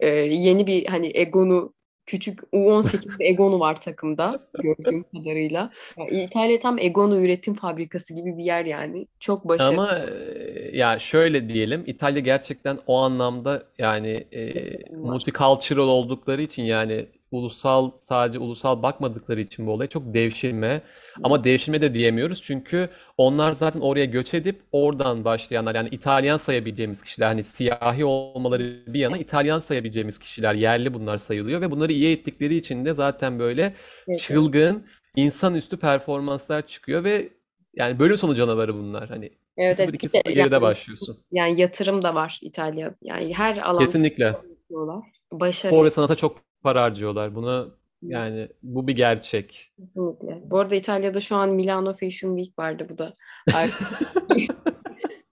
[0.00, 1.72] E, yeni bir hani Egon'u
[2.06, 5.70] küçük U18'de Egon'u var takımda gördüğüm kadarıyla.
[5.96, 9.06] Ya, İtalya tam Egon'u üretim fabrikası gibi bir yer yani.
[9.20, 9.82] Çok başarılı.
[9.82, 14.52] Ama e, ya şöyle diyelim İtalya gerçekten o anlamda yani e,
[14.94, 20.82] multicultural oldukları için yani ulusal sadece ulusal bakmadıkları için bu olaya çok devşirme
[21.22, 27.02] ama devşirme de diyemiyoruz çünkü onlar zaten oraya göç edip oradan başlayanlar yani İtalyan sayabileceğimiz
[27.02, 32.12] kişiler hani siyahi olmaları bir yana İtalyan sayabileceğimiz kişiler yerli bunlar sayılıyor ve bunları iyi
[32.12, 33.74] ettikleri için de zaten böyle
[34.08, 34.86] Evet, çılgın
[35.16, 37.28] insanüstü performanslar çıkıyor ve
[37.74, 39.94] yani bölüm sonu canavarı bunlar hani Evet, evet.
[39.94, 41.18] 0-2-0 Bir de geride yani, başlıyorsun.
[41.32, 42.94] yani yatırım da var İtalya.
[43.02, 44.34] Yani her alanda Kesinlikle.
[45.32, 47.34] Başarı Spor ve sanata çok para harcıyorlar.
[47.34, 49.72] Bunu yani bu bir gerçek.
[49.78, 50.50] Kesinlikle.
[50.50, 53.14] Bu arada İtalya'da şu an Milano Fashion Week vardı bu da.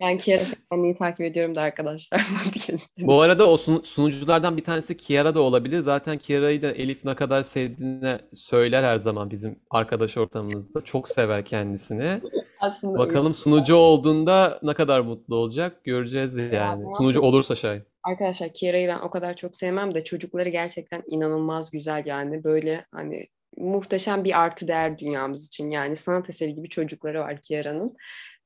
[0.01, 2.27] Ben Chiara Ferragni'yi takip ediyorum da arkadaşlar.
[2.99, 5.81] Bu arada o sun- sunuculardan bir tanesi Kiara da olabilir.
[5.81, 10.81] Zaten Kiara'yı da Elif ne kadar sevdiğini söyler her zaman bizim arkadaş ortamımızda.
[10.81, 12.21] Çok sever kendisini.
[12.61, 16.53] Aslında Bakalım sunucu olduğunda ne kadar mutlu olacak göreceğiz yani.
[16.53, 17.87] ben Sunucu olursa şayet.
[18.07, 22.45] Arkadaşlar Kiara'yı ben o kadar çok sevmem de çocukları gerçekten inanılmaz güzel yani.
[22.45, 27.97] Böyle hani muhteşem bir artı değer dünyamız için yani sanat eseri gibi çocukları var Kiara'nın.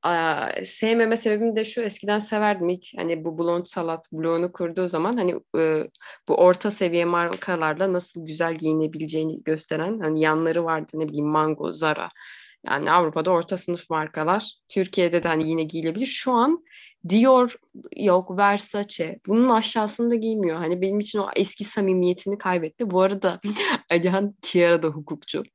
[0.03, 5.17] Aa, sevmeme sebebim de şu eskiden severdim ilk hani bu Blond Salat bloğunu kurduğu zaman
[5.17, 5.89] hani e,
[6.29, 12.09] bu orta seviye markalarla nasıl güzel giyinebileceğini gösteren hani yanları vardı ne bileyim Mango, Zara
[12.65, 16.05] yani Avrupa'da orta sınıf markalar Türkiye'de de hani yine giyilebilir.
[16.05, 16.63] Şu an
[17.09, 17.55] Dior
[17.97, 20.57] yok, Versace bunun aşağısında giymiyor.
[20.57, 22.91] Hani benim için o eski samimiyetini kaybetti.
[22.91, 23.39] Bu arada
[23.91, 25.43] Alihan Kiara da hukukçu.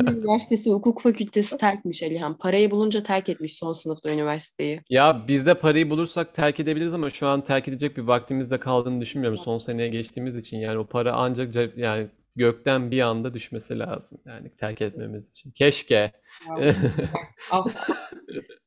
[0.00, 2.38] Üniversitesi hukuk fakültesi terkmiş Alihan.
[2.38, 4.80] Parayı bulunca terk etmiş son sınıfta üniversiteyi.
[4.90, 8.60] Ya biz de parayı bulursak terk edebiliriz ama şu an terk edecek bir vaktimiz de
[8.60, 9.38] kaldığını düşünmüyorum.
[9.38, 14.50] Son seneye geçtiğimiz için yani o para ancak yani gökten bir anda düşmesi lazım yani
[14.56, 15.50] terk etmemiz için.
[15.50, 16.12] Keşke.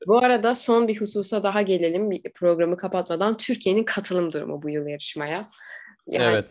[0.07, 3.37] Bu arada son bir hususa daha gelelim bir programı kapatmadan.
[3.37, 5.45] Türkiye'nin katılım durumu bu yıl yarışmaya.
[6.07, 6.45] Yani Evet.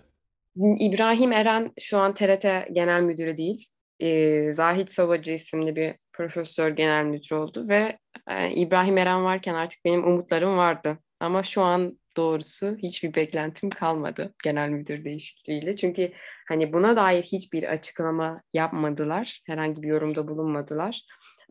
[0.81, 3.69] İbrahim Eren şu an TRT Genel Müdürü değil.
[4.01, 7.99] Ee, Zahit Sobacı isimli bir profesör genel müdür oldu ve
[8.31, 10.99] e, İbrahim Eren varken artık benim umutlarım vardı.
[11.21, 15.77] Ama şu an doğrusu hiçbir beklentim kalmadı genel müdür değişikliğiyle.
[15.77, 16.13] Çünkü
[16.49, 19.43] hani buna dair hiçbir açıklama yapmadılar.
[19.47, 21.03] Herhangi bir yorumda bulunmadılar.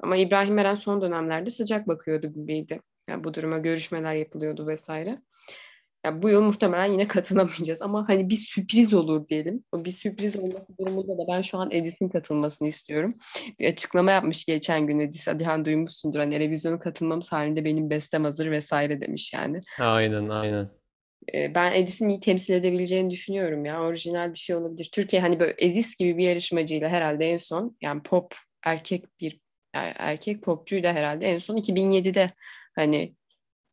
[0.03, 2.79] Ama İbrahim Eren son dönemlerde sıcak bakıyordu gibiydi.
[3.09, 5.21] Yani bu duruma görüşmeler yapılıyordu vesaire.
[6.05, 9.63] Ya bu yıl muhtemelen yine katılamayacağız ama hani bir sürpriz olur diyelim.
[9.71, 13.13] O bir sürpriz olması durumunda da ben şu an Edis'in katılmasını istiyorum.
[13.59, 15.27] Bir açıklama yapmış geçen gün Edis.
[15.27, 16.19] Adihan duymuşsundur.
[16.19, 19.61] Hani televizyona katılmamız halinde benim bestem hazır vesaire demiş yani.
[19.79, 20.69] Aynen aynen.
[21.33, 23.81] Ee, Ben Edis'in iyi temsil edebileceğini düşünüyorum ya.
[23.81, 24.89] Orijinal bir şey olabilir.
[24.93, 29.39] Türkiye hani böyle Edis gibi bir yarışmacıyla herhalde en son yani pop erkek bir
[29.73, 32.31] er- erkek popçuyla herhalde en son 2007'de
[32.75, 33.15] hani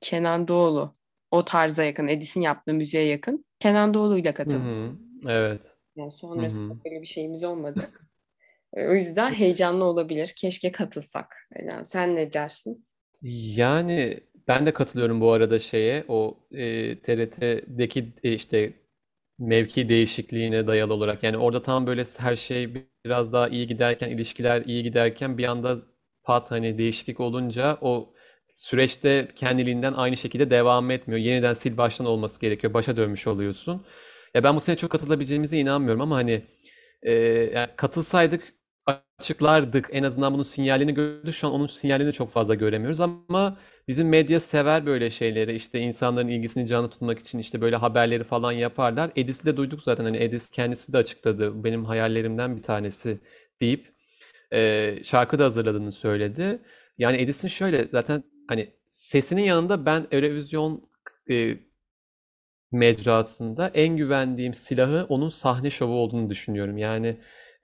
[0.01, 0.97] Kenan Doğulu
[1.35, 4.57] o tarza yakın, Edis'in yaptığı müziğe yakın Kenan Doğulu'yla Hı katıldı.
[4.57, 4.92] hı.
[5.29, 5.77] Evet.
[5.97, 6.77] Yani Hı sonrasında hı.
[6.85, 7.90] böyle bir şeyimiz olmadı.
[8.77, 10.35] O yüzden heyecanlı olabilir.
[10.37, 11.37] Keşke katılsak.
[11.66, 12.87] Yani sen ne dersin?
[13.23, 18.73] Yani ben de katılıyorum bu arada şeye o e, TRT'deki e, işte
[19.38, 22.75] mevki değişikliğine dayalı olarak yani orada tam böyle her şey
[23.07, 25.79] biraz daha iyi giderken ilişkiler iyi giderken bir anda
[26.25, 28.13] pat hani değişiklik olunca o
[28.55, 31.21] süreçte kendiliğinden aynı şekilde devam etmiyor.
[31.21, 32.75] Yeniden sil baştan olması gerekiyor.
[32.75, 33.87] Başa dönmüş oluyorsun.
[34.35, 36.43] Ya ben bu sene çok katılabileceğimize inanmıyorum ama hani
[37.03, 37.12] e,
[37.55, 38.45] yani katılsaydık
[39.19, 39.88] açıklardık.
[39.93, 41.35] En azından bunun sinyalini gördük.
[41.35, 45.55] Şu an onun sinyalini çok fazla göremiyoruz ama bizim medya sever böyle şeyleri.
[45.57, 49.11] İşte insanların ilgisini canlı tutmak için işte böyle haberleri falan yaparlar.
[49.17, 50.05] Edis'i de duyduk zaten.
[50.05, 51.64] Hani Edis kendisi de açıkladı.
[51.64, 53.21] Benim hayallerimden bir tanesi
[53.61, 53.95] deyip
[54.53, 56.62] e, şarkı da hazırladığını söyledi.
[56.99, 60.83] Yani Edis'in şöyle zaten hani sesinin yanında ben Eurovision
[61.31, 61.59] e,
[62.73, 66.79] mecrasında en güvendiğim silahı onun sahne şovu olduğunu düşünüyorum.
[66.79, 67.17] Yani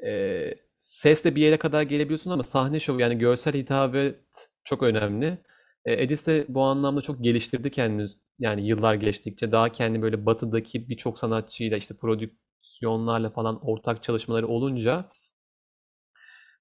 [0.06, 4.16] e, sesle bir yere kadar gelebiliyorsun ama sahne şovu yani görsel hitabet
[4.64, 5.38] çok önemli.
[5.84, 8.08] E, Edis de bu anlamda çok geliştirdi kendini.
[8.38, 15.10] Yani yıllar geçtikçe daha kendi böyle batıdaki birçok sanatçıyla işte prodüksiyonlarla falan ortak çalışmaları olunca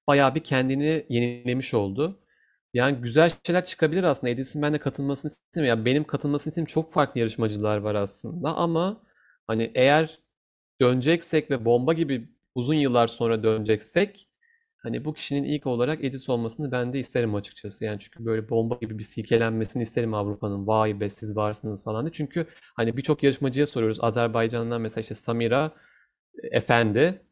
[0.06, 2.20] bayağı bir kendini yenilemiş oldu.
[2.74, 4.30] Yani güzel şeyler çıkabilir aslında.
[4.30, 5.78] Edis'in ben de katılmasını istemiyorum.
[5.78, 9.02] Yani benim katılmasını istediğim çok farklı yarışmacılar var aslında ama
[9.46, 10.18] hani eğer
[10.80, 14.28] döneceksek ve bomba gibi uzun yıllar sonra döneceksek
[14.78, 17.84] hani bu kişinin ilk olarak Edis olmasını ben de isterim açıkçası.
[17.84, 20.66] Yani çünkü böyle bomba gibi bir silkelenmesini isterim Avrupa'nın.
[20.66, 22.12] Vay be siz varsınız falan diye.
[22.12, 23.98] Çünkü hani birçok yarışmacıya soruyoruz.
[24.00, 25.72] Azerbaycan'dan mesela işte Samira
[26.52, 27.22] Efendi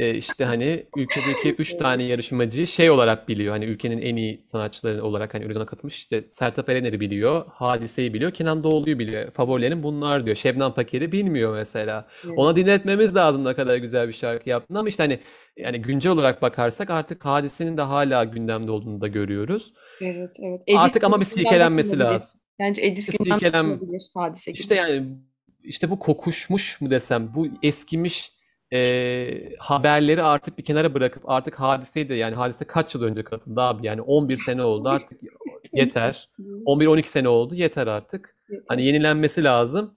[0.00, 3.52] e, işte hani ülkedeki üç tane yarışmacıyı şey olarak biliyor.
[3.52, 5.96] Hani ülkenin en iyi sanatçıları olarak hani Eurovision'a katılmış.
[5.96, 9.30] İşte Sertab Erener'i biliyor, Hadise'yi biliyor, Kenan Doğulu'yu biliyor.
[9.30, 10.36] Favorilerim bunlar diyor.
[10.36, 12.08] Şebnem Paker'i bilmiyor mesela.
[12.36, 15.18] Ona dinletmemiz lazım ne kadar güzel bir şarkı yaptığını ama işte hani
[15.56, 19.72] yani güncel olarak bakarsak artık Hadise'nin de hala gündemde olduğunu da görüyoruz.
[20.00, 20.60] Evet, evet.
[20.66, 22.40] Edis Artık ama bir silkelenmesi lazım.
[22.58, 23.80] Bence Edis silkelen
[24.14, 24.60] hadise gibi.
[24.60, 25.02] işte yani
[25.64, 28.39] işte bu kokuşmuş mu desem bu eskimiş
[28.72, 33.60] e, haberleri artık bir kenara bırakıp artık hadiseyi de yani hadise kaç yıl önce katıldı
[33.60, 35.20] abi yani 11 sene oldu artık
[35.72, 36.28] yeter
[36.66, 38.36] 11-12 sene oldu yeter artık
[38.68, 39.94] hani yenilenmesi lazım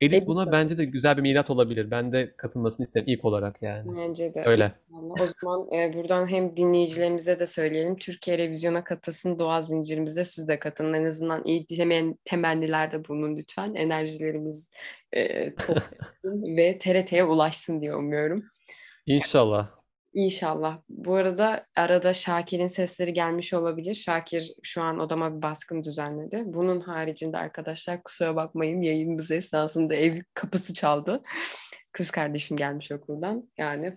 [0.00, 3.96] Edis buna bence de güzel bir milat olabilir ben de katılmasını isterim ilk olarak yani
[3.96, 4.42] Bence de.
[4.46, 4.72] öyle.
[4.92, 7.96] O zaman e, buradan hem dinleyicilerimize de söyleyelim.
[7.96, 9.38] Türkiye Revizyon'a katılsın.
[9.38, 10.92] Doğa zincirimize siz de katılın.
[10.92, 13.74] En azından iyi temen, temennilerde bulunun lütfen.
[13.74, 14.70] Enerjilerimiz
[15.14, 18.44] e, toplasın ve TRT'ye ulaşsın diye umuyorum.
[19.06, 19.68] İnşallah.
[20.14, 20.78] İnşallah.
[20.88, 23.94] Bu arada arada Şakir'in sesleri gelmiş olabilir.
[23.94, 26.42] Şakir şu an odama bir baskın düzenledi.
[26.46, 31.22] Bunun haricinde arkadaşlar kusura bakmayın yayınımız esnasında ev kapısı çaldı.
[31.92, 33.50] Kız kardeşim gelmiş okuldan.
[33.58, 33.96] Yani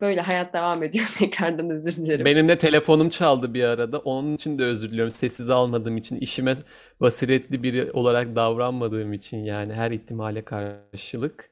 [0.00, 1.06] böyle hayat devam ediyor.
[1.18, 2.24] Tekrardan özür dilerim.
[2.24, 3.98] Benim de telefonum çaldı bir arada.
[3.98, 5.10] Onun için de özür diliyorum.
[5.10, 6.54] Sessiz almadığım için, işime
[7.00, 11.50] basiretli biri olarak davranmadığım için yani her ihtimale karşılık.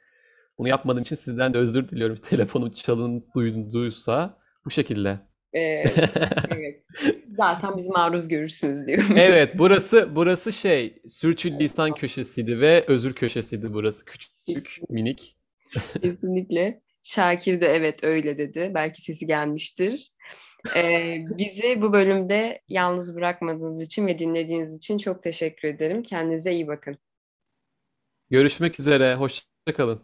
[0.59, 2.16] Bunu yapmadığım için sizden de özür diliyorum.
[2.22, 5.20] Telefonum çalın duyduysa bu şekilde.
[5.52, 5.85] Ee,
[6.50, 6.83] evet.
[7.37, 9.16] Zaten biz maruz görürsünüz diyorum.
[9.16, 14.04] Evet, burası burası şey, sürçülisan köşesiydi ve özür köşesiydi burası.
[14.04, 15.37] Küçük, minik.
[16.02, 16.80] Kesinlikle.
[17.02, 18.70] Şakir de evet öyle dedi.
[18.74, 20.09] Belki sesi gelmiştir.
[20.77, 26.03] Ee, bizi bu bölümde yalnız bırakmadığınız için ve dinlediğiniz için çok teşekkür ederim.
[26.03, 26.98] Kendinize iyi bakın.
[28.31, 29.44] Görüşmek üzere, hoşça
[29.77, 30.03] kalın.